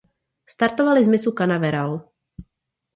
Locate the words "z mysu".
1.03-1.31